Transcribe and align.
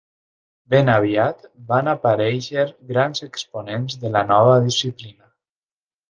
Ben 0.73 0.87
aviat 0.91 1.43
van 1.67 1.91
aparèixer 1.91 2.65
grans 2.91 3.25
exponents 3.27 3.99
de 4.05 4.11
la 4.17 4.23
nova 4.31 4.57
disciplina. 4.69 5.29